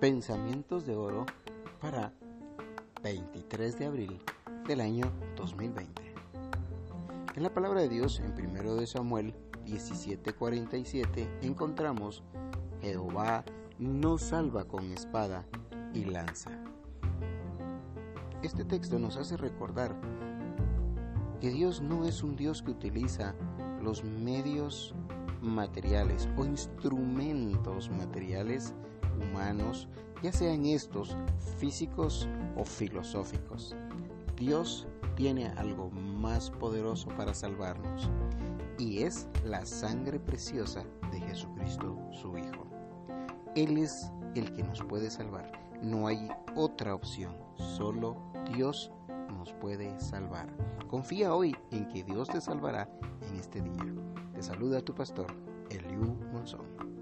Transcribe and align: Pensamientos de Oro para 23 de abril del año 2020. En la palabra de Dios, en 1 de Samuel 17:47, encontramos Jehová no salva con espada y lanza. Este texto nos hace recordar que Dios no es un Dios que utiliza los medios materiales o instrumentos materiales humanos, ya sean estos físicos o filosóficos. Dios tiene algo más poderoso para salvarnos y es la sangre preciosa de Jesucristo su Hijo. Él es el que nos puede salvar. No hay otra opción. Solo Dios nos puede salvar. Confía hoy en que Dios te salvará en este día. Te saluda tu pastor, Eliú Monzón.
Pensamientos 0.00 0.84
de 0.86 0.96
Oro 0.96 1.24
para 1.80 2.12
23 3.02 3.78
de 3.78 3.86
abril 3.86 4.20
del 4.66 4.80
año 4.80 5.10
2020. 5.36 6.02
En 7.36 7.42
la 7.42 7.54
palabra 7.54 7.80
de 7.80 7.88
Dios, 7.88 8.20
en 8.20 8.32
1 8.32 8.74
de 8.74 8.86
Samuel 8.88 9.34
17:47, 9.64 11.28
encontramos 11.42 12.24
Jehová 12.82 13.44
no 13.78 14.18
salva 14.18 14.64
con 14.64 14.90
espada 14.92 15.46
y 15.94 16.04
lanza. 16.04 16.50
Este 18.42 18.64
texto 18.64 18.98
nos 18.98 19.16
hace 19.16 19.36
recordar 19.36 19.94
que 21.40 21.50
Dios 21.50 21.80
no 21.80 22.04
es 22.04 22.24
un 22.24 22.34
Dios 22.34 22.62
que 22.62 22.72
utiliza 22.72 23.36
los 23.80 24.02
medios 24.02 24.92
materiales 25.44 26.28
o 26.36 26.44
instrumentos 26.44 27.90
materiales 27.90 28.74
humanos, 29.20 29.88
ya 30.22 30.32
sean 30.32 30.66
estos 30.66 31.16
físicos 31.58 32.28
o 32.56 32.64
filosóficos. 32.64 33.76
Dios 34.36 34.86
tiene 35.16 35.48
algo 35.56 35.90
más 35.90 36.50
poderoso 36.50 37.08
para 37.16 37.34
salvarnos 37.34 38.10
y 38.78 39.02
es 39.02 39.28
la 39.44 39.64
sangre 39.64 40.18
preciosa 40.18 40.84
de 41.12 41.20
Jesucristo 41.20 41.96
su 42.10 42.36
Hijo. 42.36 42.66
Él 43.54 43.78
es 43.78 44.10
el 44.34 44.52
que 44.52 44.64
nos 44.64 44.82
puede 44.82 45.10
salvar. 45.10 45.52
No 45.82 46.06
hay 46.06 46.28
otra 46.56 46.94
opción. 46.94 47.36
Solo 47.56 48.16
Dios 48.52 48.90
nos 49.36 49.52
puede 49.52 49.98
salvar. 50.00 50.48
Confía 50.88 51.34
hoy 51.34 51.56
en 51.70 51.86
que 51.88 52.02
Dios 52.02 52.28
te 52.28 52.40
salvará 52.40 52.88
en 53.30 53.36
este 53.36 53.60
día. 53.60 54.13
Te 54.34 54.42
saluda 54.42 54.80
tu 54.80 54.92
pastor, 54.94 55.26
Eliú 55.70 56.16
Monzón. 56.32 56.93